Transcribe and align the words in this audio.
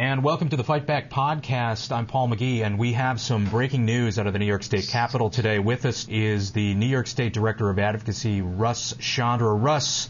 and 0.00 0.24
welcome 0.24 0.48
to 0.48 0.56
the 0.56 0.64
Fight 0.64 0.86
Back 0.86 1.10
podcast. 1.10 1.92
I'm 1.92 2.06
Paul 2.06 2.28
McGee, 2.28 2.64
and 2.64 2.78
we 2.78 2.94
have 2.94 3.20
some 3.20 3.44
breaking 3.44 3.84
news 3.84 4.18
out 4.18 4.26
of 4.26 4.32
the 4.32 4.38
New 4.38 4.46
York 4.46 4.62
State 4.62 4.88
Capitol 4.88 5.28
today. 5.28 5.58
With 5.58 5.84
us 5.84 6.08
is 6.08 6.52
the 6.52 6.72
New 6.72 6.86
York 6.86 7.06
State 7.06 7.34
Director 7.34 7.68
of 7.68 7.78
Advocacy, 7.78 8.40
Russ 8.40 8.94
Sciandra. 8.94 9.62
Russ, 9.62 10.08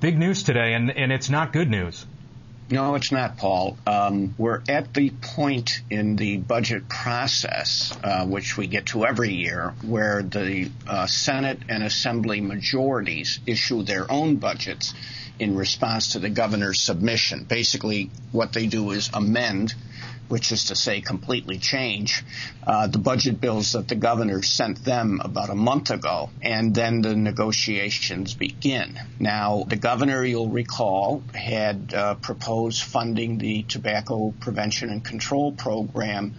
big 0.00 0.18
news 0.18 0.42
today, 0.42 0.72
and, 0.72 0.90
and 0.90 1.12
it's 1.12 1.28
not 1.28 1.52
good 1.52 1.68
news. 1.68 2.06
No, 2.70 2.94
it's 2.94 3.12
not, 3.12 3.36
Paul. 3.36 3.76
Um, 3.86 4.34
we're 4.38 4.62
at 4.70 4.94
the 4.94 5.10
point 5.10 5.82
in 5.90 6.16
the 6.16 6.38
budget 6.38 6.88
process, 6.88 7.94
uh, 8.02 8.24
which 8.24 8.56
we 8.56 8.68
get 8.68 8.86
to 8.86 9.04
every 9.04 9.34
year, 9.34 9.74
where 9.82 10.22
the 10.22 10.70
uh, 10.88 11.06
Senate 11.06 11.58
and 11.68 11.82
Assembly 11.82 12.40
majorities 12.40 13.40
issue 13.44 13.82
their 13.82 14.10
own 14.10 14.36
budgets 14.36 14.94
in 15.38 15.56
response 15.56 16.12
to 16.12 16.18
the 16.18 16.30
governor's 16.30 16.80
submission. 16.80 17.44
Basically, 17.44 18.10
what 18.32 18.52
they 18.52 18.66
do 18.66 18.90
is 18.90 19.10
amend, 19.12 19.74
which 20.28 20.50
is 20.50 20.64
to 20.64 20.74
say 20.74 21.00
completely 21.00 21.58
change, 21.58 22.24
uh, 22.66 22.88
the 22.88 22.98
budget 22.98 23.40
bills 23.40 23.72
that 23.72 23.86
the 23.88 23.94
governor 23.94 24.42
sent 24.42 24.84
them 24.84 25.20
about 25.22 25.50
a 25.50 25.54
month 25.54 25.90
ago, 25.90 26.30
and 26.42 26.74
then 26.74 27.02
the 27.02 27.14
negotiations 27.14 28.34
begin. 28.34 28.98
Now, 29.20 29.64
the 29.68 29.76
governor, 29.76 30.24
you'll 30.24 30.48
recall, 30.48 31.22
had 31.34 31.94
uh, 31.94 32.16
proposed 32.16 32.82
funding 32.82 33.38
the 33.38 33.62
Tobacco 33.62 34.34
Prevention 34.40 34.90
and 34.90 35.04
Control 35.04 35.52
Program 35.52 36.34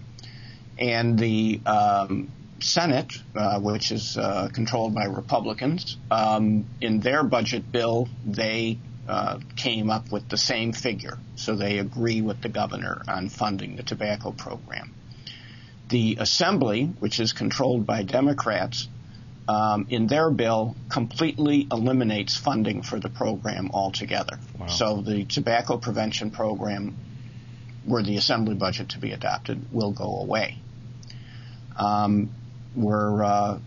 And 0.77 1.17
the 1.17 1.61
um, 1.65 2.31
Senate, 2.59 3.13
uh, 3.35 3.59
which 3.59 3.91
is 3.91 4.17
uh, 4.17 4.49
controlled 4.53 4.93
by 4.93 5.05
Republicans, 5.05 5.97
um, 6.11 6.65
in 6.81 6.99
their 6.99 7.23
budget 7.23 7.71
bill, 7.71 8.09
they 8.25 8.77
uh, 9.07 9.39
came 9.55 9.89
up 9.89 10.11
with 10.11 10.27
the 10.29 10.37
same 10.37 10.73
figure. 10.73 11.17
So 11.35 11.55
they 11.55 11.79
agree 11.79 12.21
with 12.21 12.41
the 12.41 12.49
governor 12.49 13.01
on 13.07 13.29
funding 13.29 13.75
the 13.75 13.83
tobacco 13.83 14.31
program. 14.31 14.93
The 15.89 16.17
Assembly, 16.19 16.85
which 16.99 17.19
is 17.19 17.31
controlled 17.31 17.85
by 17.85 18.03
Democrats, 18.03 18.87
um, 19.47 19.85
in 19.89 20.07
their 20.07 20.31
bill 20.31 20.75
completely 20.89 21.67
eliminates 21.71 22.35
funding 22.35 22.81
for 22.81 22.99
the 22.99 23.09
program 23.09 23.69
altogether. 23.71 24.39
Wow. 24.57 24.67
So 24.67 25.01
the 25.01 25.25
tobacco 25.25 25.77
prevention 25.77 26.31
program 26.31 26.95
were 27.87 28.03
the 28.03 28.17
assembly 28.17 28.55
budget 28.55 28.89
to 28.89 28.99
be 28.99 29.11
adopted 29.11 29.61
will 29.71 29.91
go 29.91 30.19
away. 30.21 30.57
Um, 31.77 32.29
we're 32.75 33.23
uh, 33.23 33.59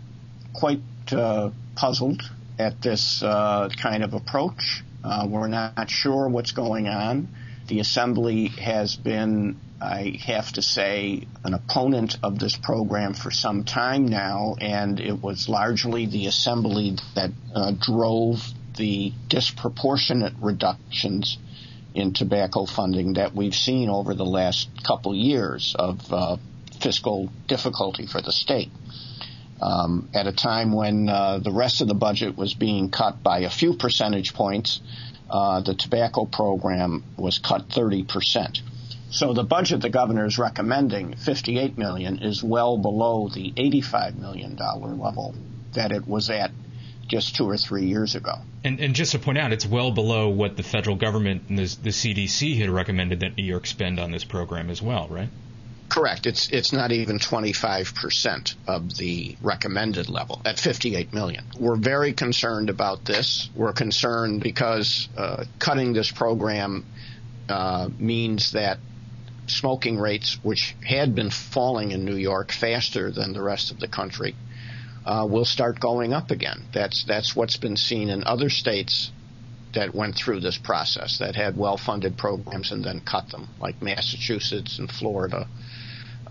quite 0.53 0.81
uh, 1.11 1.51
puzzled 1.75 2.21
at 2.57 2.81
this 2.81 3.23
uh, 3.23 3.69
kind 3.81 4.03
of 4.03 4.13
approach. 4.13 4.83
Uh, 5.03 5.27
we're 5.29 5.47
not 5.47 5.89
sure 5.89 6.27
what's 6.27 6.51
going 6.51 6.87
on. 6.87 7.29
The 7.67 7.79
assembly 7.79 8.47
has 8.47 8.95
been, 8.95 9.59
I 9.79 10.19
have 10.25 10.51
to 10.53 10.61
say, 10.61 11.27
an 11.43 11.53
opponent 11.53 12.17
of 12.21 12.37
this 12.39 12.57
program 12.57 13.13
for 13.13 13.31
some 13.31 13.63
time 13.63 14.07
now, 14.07 14.55
and 14.59 14.99
it 14.99 15.21
was 15.21 15.47
largely 15.47 16.05
the 16.05 16.25
assembly 16.25 16.97
that 17.15 17.31
uh, 17.55 17.71
drove 17.79 18.41
the 18.75 19.13
disproportionate 19.27 20.33
reductions 20.41 21.37
in 21.93 22.13
tobacco 22.13 22.65
funding 22.65 23.13
that 23.13 23.35
we've 23.35 23.55
seen 23.55 23.89
over 23.89 24.13
the 24.13 24.25
last 24.25 24.69
couple 24.83 25.15
years 25.15 25.75
of 25.77 26.13
uh, 26.13 26.37
fiscal 26.81 27.29
difficulty 27.47 28.05
for 28.05 28.21
the 28.21 28.31
state. 28.31 28.69
Um, 29.61 30.09
at 30.13 30.25
a 30.25 30.31
time 30.31 30.71
when 30.71 31.09
uh, 31.09 31.39
the 31.39 31.51
rest 31.51 31.81
of 31.81 31.87
the 31.87 31.93
budget 31.93 32.37
was 32.37 32.53
being 32.53 32.89
cut 32.89 33.21
by 33.21 33.39
a 33.39 33.49
few 33.49 33.73
percentage 33.73 34.33
points, 34.33 34.79
uh, 35.29 35.61
the 35.61 35.75
tobacco 35.75 36.25
program 36.25 37.03
was 37.17 37.39
cut 37.39 37.69
30 37.69 38.03
percent. 38.03 38.61
So 39.11 39.33
the 39.33 39.43
budget 39.43 39.81
the 39.81 39.89
governor 39.89 40.25
is 40.25 40.37
recommending, 40.37 41.15
58 41.15 41.77
million, 41.77 42.19
is 42.19 42.43
well 42.43 42.77
below 42.77 43.27
the 43.27 43.53
85 43.57 44.17
million 44.17 44.55
dollar 44.55 44.93
level 44.93 45.35
that 45.73 45.91
it 45.91 46.07
was 46.07 46.29
at 46.29 46.51
just 47.09 47.35
two 47.35 47.49
or 47.49 47.57
three 47.57 47.85
years 47.85 48.15
ago. 48.15 48.35
And, 48.63 48.79
and, 48.79 48.93
just 48.93 49.11
to 49.13 49.19
point 49.19 49.37
out, 49.37 49.51
it's 49.51 49.65
well 49.65 49.91
below 49.91 50.29
what 50.29 50.55
the 50.55 50.63
federal 50.63 50.95
government 50.95 51.43
and 51.49 51.57
the, 51.57 51.77
the 51.81 51.89
CDC 51.89 52.57
had 52.59 52.69
recommended 52.69 53.21
that 53.21 53.35
New 53.35 53.43
York 53.43 53.65
spend 53.65 53.99
on 53.99 54.11
this 54.11 54.23
program 54.23 54.69
as 54.69 54.81
well, 54.81 55.07
right? 55.09 55.29
Correct. 55.89 56.27
It's 56.27 56.49
it's 56.51 56.71
not 56.71 56.91
even 56.91 57.17
25% 57.17 58.55
of 58.67 58.95
the 58.95 59.35
recommended 59.41 60.07
level 60.07 60.39
at 60.45 60.59
58 60.59 61.11
million. 61.13 61.45
We're 61.59 61.77
very 61.77 62.13
concerned 62.13 62.69
about 62.69 63.05
this. 63.05 63.49
We're 63.55 63.73
concerned 63.73 64.43
because 64.43 65.09
uh, 65.17 65.45
cutting 65.57 65.93
this 65.93 66.11
program 66.11 66.85
uh, 67.49 67.89
means 67.97 68.51
that 68.51 68.77
smoking 69.47 69.97
rates, 69.97 70.37
which 70.43 70.75
had 70.85 71.15
been 71.15 71.31
falling 71.31 71.91
in 71.91 72.05
New 72.05 72.15
York 72.17 72.51
faster 72.51 73.09
than 73.09 73.33
the 73.33 73.41
rest 73.41 73.71
of 73.71 73.79
the 73.79 73.87
country, 73.87 74.35
uh, 75.05 75.27
will 75.29 75.45
start 75.45 75.79
going 75.79 76.13
up 76.13 76.31
again. 76.31 76.65
That's 76.73 77.03
that's 77.05 77.35
what's 77.35 77.57
been 77.57 77.77
seen 77.77 78.09
in 78.09 78.23
other 78.23 78.49
states 78.49 79.11
that 79.73 79.93
went 79.93 80.15
through 80.15 80.39
this 80.39 80.57
process 80.57 81.19
that 81.19 81.35
had 81.35 81.55
well-funded 81.55 82.17
programs 82.17 82.71
and 82.71 82.83
then 82.83 83.01
cut 83.01 83.29
them, 83.29 83.47
like 83.59 83.81
Massachusetts 83.81 84.79
and 84.79 84.91
Florida 84.91 85.47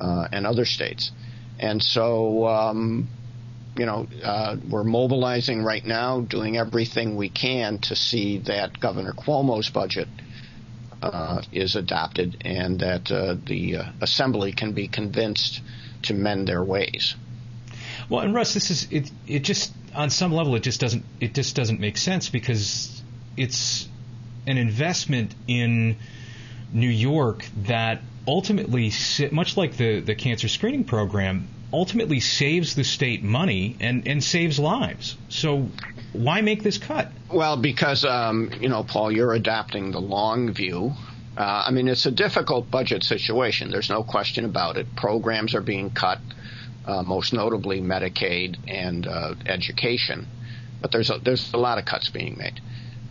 uh, 0.00 0.28
and 0.32 0.46
other 0.46 0.64
states. 0.64 1.12
And 1.58 1.82
so, 1.82 2.46
um, 2.46 3.08
you 3.76 3.86
know, 3.86 4.06
uh, 4.24 4.56
we're 4.68 4.84
mobilizing 4.84 5.62
right 5.62 5.84
now, 5.84 6.20
doing 6.20 6.56
everything 6.56 7.16
we 7.16 7.28
can 7.28 7.78
to 7.82 7.94
see 7.94 8.38
that 8.38 8.80
Governor 8.80 9.12
Cuomo's 9.12 9.70
budget 9.70 10.08
uh, 11.00 11.42
is 11.52 11.76
adopted 11.76 12.42
and 12.44 12.80
that 12.80 13.10
uh, 13.10 13.36
the 13.46 13.76
uh, 13.76 13.84
Assembly 14.00 14.52
can 14.52 14.72
be 14.72 14.88
convinced 14.88 15.60
to 16.02 16.14
mend 16.14 16.48
their 16.48 16.64
ways. 16.64 17.14
Well, 18.08 18.20
and 18.20 18.34
Russ, 18.34 18.54
this 18.54 18.70
is 18.70 18.88
it. 18.90 19.10
It 19.26 19.40
just 19.40 19.72
on 19.94 20.10
some 20.10 20.32
level, 20.32 20.54
it 20.54 20.62
just 20.62 20.80
doesn't 20.80 21.04
it 21.20 21.34
just 21.34 21.54
doesn't 21.54 21.80
make 21.80 21.96
sense 21.96 22.28
because 22.28 23.02
it's 23.36 23.88
an 24.46 24.58
investment 24.58 25.34
in 25.46 25.96
New 26.72 26.88
York 26.88 27.44
that 27.64 28.00
ultimately, 28.26 28.92
much 29.32 29.56
like 29.56 29.76
the, 29.76 30.00
the 30.00 30.14
cancer 30.14 30.48
screening 30.48 30.84
program, 30.84 31.48
ultimately 31.72 32.20
saves 32.20 32.74
the 32.74 32.84
state 32.84 33.22
money 33.22 33.76
and, 33.80 34.06
and 34.06 34.22
saves 34.22 34.58
lives. 34.58 35.16
So 35.28 35.68
why 36.12 36.40
make 36.40 36.62
this 36.62 36.78
cut? 36.78 37.10
Well, 37.32 37.56
because, 37.56 38.04
um, 38.04 38.50
you 38.60 38.68
know, 38.68 38.84
Paul, 38.84 39.12
you're 39.12 39.34
adopting 39.34 39.92
the 39.92 40.00
long 40.00 40.52
view. 40.52 40.92
Uh, 41.36 41.64
I 41.66 41.70
mean, 41.70 41.88
it's 41.88 42.06
a 42.06 42.10
difficult 42.10 42.70
budget 42.70 43.04
situation. 43.04 43.70
There's 43.70 43.90
no 43.90 44.02
question 44.02 44.44
about 44.44 44.76
it. 44.76 44.94
Programs 44.96 45.54
are 45.54 45.60
being 45.60 45.90
cut, 45.90 46.18
uh, 46.88 47.02
most 47.02 47.32
notably 47.32 47.80
Medicaid 47.80 48.56
and 48.66 49.06
uh, 49.06 49.34
education. 49.46 50.26
But 50.80 50.90
there's 50.90 51.10
a, 51.10 51.18
there's 51.18 51.52
a 51.52 51.58
lot 51.58 51.78
of 51.78 51.84
cuts 51.84 52.08
being 52.08 52.36
made. 52.38 52.60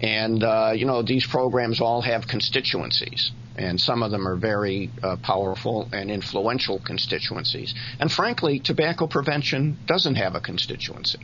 And, 0.01 0.43
uh, 0.43 0.73
you 0.75 0.85
know, 0.85 1.01
these 1.01 1.25
programs 1.25 1.79
all 1.79 2.01
have 2.01 2.27
constituencies 2.27 3.31
and 3.57 3.81
some 3.81 4.03
of 4.03 4.11
them 4.11 4.27
are 4.27 4.35
very 4.35 4.91
uh, 5.01 5.17
powerful 5.17 5.89
and 5.91 6.11
influential 6.11 6.79
constituencies. 6.79 7.73
And 7.99 8.11
frankly, 8.11 8.59
tobacco 8.59 9.07
prevention 9.07 9.77
doesn't 9.85 10.15
have 10.15 10.35
a 10.35 10.39
constituency. 10.39 11.19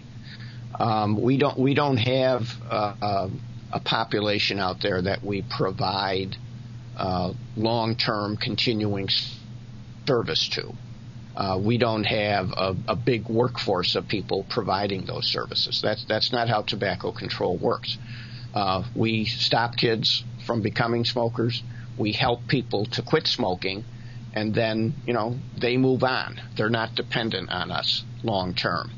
Um, 0.79 1.21
we 1.21 1.37
don't 1.37 1.57
we 1.59 1.75
don't 1.75 1.97
have 1.97 2.47
uh, 2.69 2.95
uh, 3.01 3.29
a 3.71 3.79
population 3.79 4.59
out 4.59 4.81
there 4.81 5.01
that 5.03 5.23
we 5.23 5.43
provide 5.43 6.35
uh, 6.97 7.33
long-term 7.55 8.37
continuing 8.37 9.09
service 10.07 10.49
to. 10.49 10.73
Uh, 11.35 11.59
we 11.61 11.77
don't 11.77 12.03
have 12.03 12.51
a, 12.51 12.75
a, 12.89 12.95
big 12.95 13.27
workforce 13.27 13.95
of 13.95 14.07
people 14.07 14.45
providing 14.49 15.05
those 15.05 15.25
services. 15.25 15.81
That's 15.81 16.05
that's 16.05 16.31
not 16.31 16.47
how 16.47 16.61
tobacco 16.61 17.11
control 17.11 17.57
works. 17.57 17.97
Uh, 18.53 18.83
we 18.95 19.25
stop 19.25 19.75
kids 19.75 20.23
from 20.45 20.61
becoming 20.61 21.05
smokers. 21.05 21.63
We 21.97 22.11
help 22.11 22.47
people 22.47 22.85
to 22.85 23.01
quit 23.01 23.25
smoking 23.25 23.83
and 24.33 24.53
then 24.53 24.93
you 25.05 25.13
know 25.13 25.37
they 25.59 25.77
move 25.77 26.03
on. 26.03 26.39
They're 26.55 26.69
not 26.69 26.95
dependent 26.95 27.49
on 27.49 27.71
us 27.71 28.03
long 28.23 28.53
term. 28.53 28.91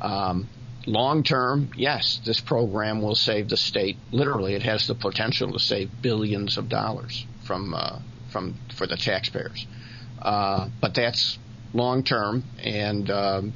Um, 0.00 0.48
long 0.86 1.22
term 1.22 1.70
yes 1.76 2.20
this 2.24 2.40
program 2.40 3.02
will 3.02 3.14
save 3.14 3.48
the 3.48 3.56
state. 3.56 3.96
Literally 4.10 4.54
it 4.54 4.62
has 4.62 4.86
the 4.86 4.94
potential 4.94 5.52
to 5.52 5.58
save 5.58 5.90
billions 6.02 6.56
of 6.56 6.68
dollars 6.68 7.26
from 7.44 7.74
uh, 7.74 7.98
from 8.32 8.56
for 8.74 8.86
the 8.86 8.96
taxpayers. 8.96 9.66
Uh, 10.20 10.68
but 10.80 10.94
that's 10.94 11.38
long 11.72 12.02
term 12.02 12.44
and 12.62 13.10
um, 13.10 13.52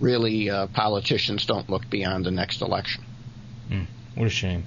really 0.00 0.50
uh, 0.50 0.66
politicians 0.68 1.46
don't 1.46 1.68
look 1.70 1.88
beyond 1.90 2.24
the 2.24 2.30
next 2.30 2.60
election 2.62 3.04
mm, 3.70 3.86
what 4.14 4.26
a 4.26 4.30
shame 4.30 4.64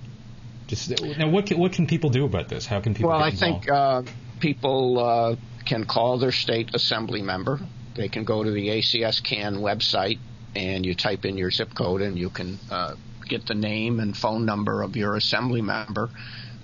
just 0.67 1.01
now, 1.17 1.29
what 1.29 1.45
can, 1.45 1.59
what 1.59 1.73
can 1.73 1.85
people 1.85 2.09
do 2.09 2.25
about 2.25 2.49
this? 2.49 2.65
How 2.65 2.81
can 2.81 2.93
people? 2.93 3.11
Well, 3.11 3.21
I 3.21 3.31
think 3.31 3.69
uh, 3.69 4.03
people 4.39 4.99
uh, 4.99 5.35
can 5.65 5.85
call 5.85 6.17
their 6.17 6.31
state 6.31 6.73
assembly 6.73 7.21
member. 7.21 7.59
They 7.95 8.09
can 8.09 8.23
go 8.23 8.43
to 8.43 8.51
the 8.51 8.69
ACS 8.69 9.23
CAN 9.23 9.57
website 9.57 10.19
and 10.55 10.85
you 10.85 10.95
type 10.95 11.25
in 11.25 11.37
your 11.37 11.51
zip 11.51 11.75
code, 11.75 12.01
and 12.01 12.17
you 12.17 12.29
can 12.29 12.57
uh, 12.71 12.95
get 13.27 13.45
the 13.45 13.53
name 13.53 13.99
and 13.99 14.15
phone 14.15 14.45
number 14.45 14.81
of 14.81 14.95
your 14.95 15.15
assembly 15.15 15.61
member. 15.61 16.09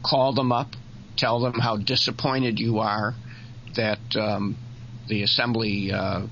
Call 0.03 0.33
them 0.33 0.51
up, 0.51 0.75
tell 1.15 1.39
them 1.39 1.53
how 1.59 1.77
disappointed 1.77 2.59
you 2.59 2.79
are 2.79 3.13
that 3.75 3.99
um, 4.15 4.57
the 5.11 5.23
assembly 5.23 5.91
uh, 5.91 6.25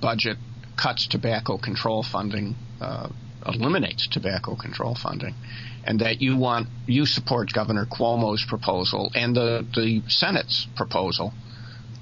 budget 0.00 0.38
cuts 0.76 1.08
tobacco 1.08 1.58
control 1.58 2.04
funding, 2.04 2.54
uh, 2.80 3.08
eliminates 3.44 4.06
tobacco 4.06 4.54
control 4.54 4.94
funding, 4.94 5.34
and 5.82 5.98
that 5.98 6.22
you 6.22 6.36
want 6.36 6.68
you 6.86 7.06
support 7.06 7.52
Governor 7.52 7.86
Cuomo's 7.86 8.44
proposal 8.48 9.10
and 9.16 9.34
the 9.34 9.66
the 9.74 10.02
Senate's 10.08 10.68
proposal 10.76 11.34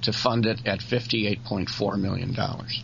to 0.03 0.13
fund 0.13 0.45
it 0.45 0.59
at 0.67 0.83
fifty-eight 0.83 1.43
point 1.43 1.67
four 1.67 1.97
million 1.97 2.33
dollars. 2.33 2.83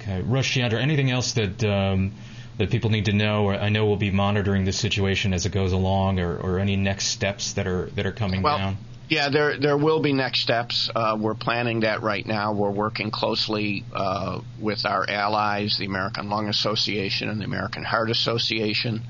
Okay, 0.00 0.22
Russ 0.22 0.46
Sciandra, 0.48 0.80
anything 0.80 1.10
else 1.10 1.34
that 1.34 1.62
um, 1.64 2.12
that 2.58 2.70
people 2.70 2.90
need 2.90 3.06
to 3.06 3.12
know? 3.12 3.50
I 3.50 3.68
know 3.68 3.86
we'll 3.86 3.96
be 3.96 4.10
monitoring 4.10 4.64
this 4.64 4.78
situation 4.78 5.32
as 5.32 5.46
it 5.46 5.52
goes 5.52 5.72
along, 5.72 6.20
or, 6.20 6.36
or 6.36 6.58
any 6.58 6.76
next 6.76 7.06
steps 7.06 7.54
that 7.54 7.66
are 7.66 7.86
that 7.96 8.06
are 8.06 8.12
coming 8.12 8.42
well, 8.42 8.58
down. 8.58 8.78
Yeah, 9.08 9.28
there 9.28 9.58
there 9.58 9.76
will 9.76 10.00
be 10.00 10.12
next 10.12 10.40
steps. 10.40 10.90
Uh, 10.94 11.16
we're 11.20 11.34
planning 11.34 11.80
that 11.80 12.02
right 12.02 12.26
now. 12.26 12.52
We're 12.52 12.70
working 12.70 13.10
closely 13.10 13.84
uh, 13.92 14.40
with 14.58 14.86
our 14.86 15.08
allies, 15.08 15.76
the 15.78 15.86
American 15.86 16.30
Lung 16.30 16.48
Association 16.48 17.28
and 17.28 17.40
the 17.40 17.44
American 17.44 17.84
Heart 17.84 18.10
Association, 18.10 19.02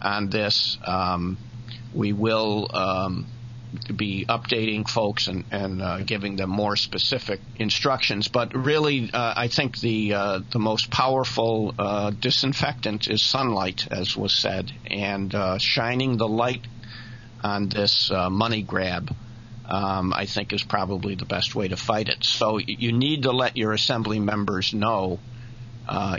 on 0.00 0.30
this. 0.30 0.78
Um, 0.84 1.36
we 1.92 2.12
will 2.12 2.68
um, 2.74 3.26
be 3.96 4.24
updating 4.28 4.88
folks 4.88 5.26
and, 5.28 5.44
and 5.50 5.82
uh, 5.82 6.00
giving 6.00 6.36
them 6.36 6.50
more 6.50 6.76
specific 6.76 7.40
instructions. 7.56 8.28
But 8.28 8.54
really, 8.54 9.10
uh, 9.12 9.34
I 9.36 9.48
think 9.48 9.78
the 9.80 10.14
uh, 10.14 10.40
the 10.50 10.58
most 10.58 10.90
powerful 10.90 11.74
uh, 11.78 12.10
disinfectant 12.10 13.08
is 13.08 13.22
sunlight, 13.22 13.88
as 13.90 14.16
was 14.16 14.34
said, 14.34 14.72
and 14.90 15.34
uh, 15.34 15.58
shining 15.58 16.16
the 16.16 16.28
light 16.28 16.66
on 17.42 17.68
this 17.68 18.10
uh, 18.10 18.30
money 18.30 18.62
grab. 18.62 19.14
Um, 19.66 20.12
I 20.12 20.26
think 20.26 20.52
is 20.52 20.62
probably 20.62 21.14
the 21.14 21.24
best 21.24 21.54
way 21.54 21.68
to 21.68 21.76
fight 21.76 22.10
it. 22.10 22.22
So 22.22 22.58
you 22.58 22.92
need 22.92 23.22
to 23.22 23.32
let 23.32 23.56
your 23.56 23.72
assembly 23.72 24.20
members 24.20 24.74
know 24.74 25.20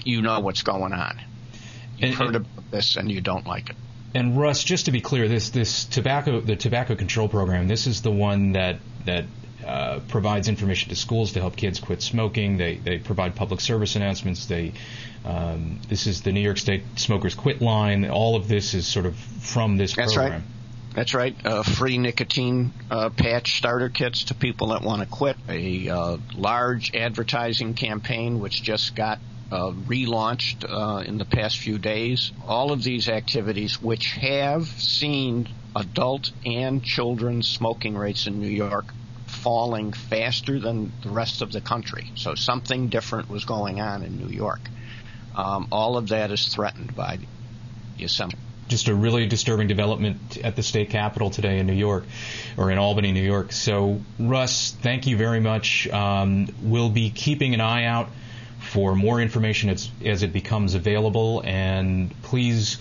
you 0.04 0.24
know 0.24 0.40
what's 0.40 0.63
going 0.63 0.94
on. 0.94 1.22
You've 1.98 2.16
heard 2.16 2.36
about 2.36 2.72
this 2.72 2.96
and 2.96 3.12
you 3.12 3.22
don't 3.22 3.46
like 3.46 3.69
it. 3.69 3.75
And 4.16 4.38
Russ, 4.40 4.64
just 4.64 4.86
to 4.86 4.92
be 4.92 5.02
clear, 5.02 5.28
this 5.28 5.50
this 5.50 5.84
tobacco 5.84 6.40
the 6.40 6.56
tobacco 6.56 6.96
control 6.96 7.28
program. 7.28 7.68
This 7.68 7.86
is 7.86 8.02
the 8.02 8.12
one 8.12 8.54
that 8.54 8.78
that 9.06 9.26
uh, 9.66 10.00
provides 10.08 10.48
information 10.48 10.90
to 10.90 10.96
schools 10.96 11.34
to 11.34 11.42
help 11.42 11.58
kids 11.58 11.82
quit 11.82 12.02
smoking. 12.02 12.56
They 12.56 12.76
they 12.76 12.98
provide 12.98 13.36
public 13.36 13.60
service 13.60 13.98
announcements. 13.98 14.46
They 14.46 14.72
um, 15.26 15.82
this 15.90 16.08
is 16.08 16.22
the 16.22 16.32
New 16.32 16.40
York 16.40 16.58
State 16.58 16.84
Smokers 16.96 17.36
Quit 17.36 17.62
line. 17.62 18.10
All 18.10 18.38
of 18.38 18.48
this 18.48 18.74
is 18.74 18.88
sort 18.88 19.06
of 19.06 19.18
from 19.18 19.76
this 19.76 19.94
That's 19.94 20.14
program. 20.14 20.32
Right. 20.32 20.50
That's 20.94 21.14
right. 21.14 21.36
Uh, 21.46 21.64
free 21.64 21.98
nicotine 21.98 22.72
uh, 22.90 23.10
patch 23.10 23.58
starter 23.58 23.90
kits 23.90 24.26
to 24.26 24.34
people 24.34 24.68
that 24.68 24.82
want 24.82 25.02
to 25.02 25.08
quit. 25.08 25.36
A 25.50 25.90
uh, 25.90 26.18
large 26.36 26.96
advertising 26.96 27.74
campaign 27.74 28.40
which 28.40 28.64
just 28.64 28.96
got 28.96 29.20
uh, 29.51 29.71
relaunched 29.71 30.65
uh, 30.68 31.03
in 31.03 31.18
the 31.18 31.25
past 31.25 31.57
few 31.57 31.77
days. 31.77 32.31
All 32.47 32.71
of 32.71 32.83
these 32.83 33.09
activities, 33.09 33.81
which 33.81 34.12
have 34.13 34.65
seen 34.68 35.50
adult 35.75 36.31
and 36.45 36.83
children's 36.83 37.47
smoking 37.47 37.95
rates 37.95 38.27
in 38.27 38.39
New 38.39 38.47
York 38.47 38.86
falling 39.27 39.94
faster 39.94 40.59
than 40.59 40.92
the 41.03 41.09
rest 41.09 41.42
of 41.42 41.51
the 41.51 41.62
country. 41.62 42.12
So 42.15 42.36
something 42.36 42.88
different 42.88 43.30
was 43.30 43.45
going 43.45 43.81
on 43.81 44.03
in 44.03 44.18
New 44.18 44.30
York. 44.30 44.62
Um, 45.36 45.68
all 45.71 45.97
of 45.97 46.09
that 46.09 46.31
is 46.31 46.47
threatened 46.47 46.95
by 46.95 47.19
the 47.97 48.06
assembly. 48.06 48.39
Just 48.68 48.88
a 48.88 48.95
really 48.95 49.27
disturbing 49.27 49.68
development 49.68 50.38
at 50.44 50.56
the 50.56 50.63
state 50.63 50.89
capitol 50.89 51.30
today 51.30 51.59
in 51.59 51.68
New 51.68 51.74
York, 51.74 52.06
or 52.57 52.71
in 52.71 52.80
Albany, 52.80 53.12
New 53.12 53.21
York. 53.21 53.51
So, 53.51 54.01
Russ, 54.18 54.71
thank 54.81 55.06
you 55.06 55.18
very 55.18 55.39
much. 55.39 55.88
Um, 55.89 56.47
we'll 56.63 56.89
be 56.89 57.12
keeping 57.12 57.53
an 57.53 57.62
eye 57.62 57.86
out 57.86 58.09
for 58.66 58.96
more 58.96 59.22
information 59.22 59.70
as, 59.70 59.90
as 60.04 60.24
it 60.24 60.34
becomes 60.34 60.74
available. 60.74 61.42
And 61.46 62.14
please 62.24 62.78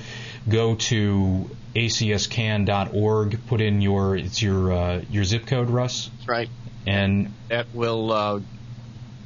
go 0.48 0.74
to 0.74 1.50
acscan.org. 1.74 3.46
Put 3.46 3.60
in 3.60 3.80
your 3.80 4.16
it's 4.16 4.42
your 4.42 4.72
uh, 4.72 5.02
your 5.10 5.24
zip 5.24 5.46
code, 5.46 5.70
Russ. 5.70 6.10
That's 6.16 6.28
right. 6.28 6.48
And 6.86 7.32
that 7.48 7.66
will 7.74 8.12
uh, 8.12 8.40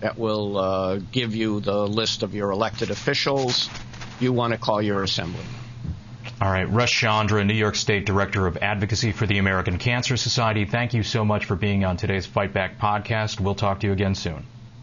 that 0.00 0.18
will 0.18 0.58
uh, 0.58 1.00
give 1.12 1.34
you 1.34 1.60
the 1.60 1.86
list 1.86 2.22
of 2.22 2.34
your 2.34 2.50
elected 2.50 2.90
officials. 2.90 3.68
You 4.20 4.32
want 4.32 4.52
to 4.52 4.58
call 4.58 4.82
your 4.82 5.02
assembly. 5.02 5.44
All 6.40 6.50
right, 6.50 6.70
Russ 6.70 6.92
Sciandra, 6.92 7.44
New 7.44 7.54
York 7.54 7.74
State 7.74 8.06
Director 8.06 8.46
of 8.46 8.58
Advocacy 8.58 9.10
for 9.10 9.26
the 9.26 9.38
American 9.38 9.78
Cancer 9.78 10.16
Society. 10.16 10.66
Thank 10.66 10.94
you 10.94 11.02
so 11.02 11.24
much 11.24 11.46
for 11.46 11.56
being 11.56 11.84
on 11.84 11.96
today's 11.96 12.26
Fight 12.26 12.52
Back 12.52 12.78
podcast. 12.78 13.40
We'll 13.40 13.56
talk 13.56 13.80
to 13.80 13.88
you 13.88 13.92
again 13.92 14.14
soon. 14.14 14.46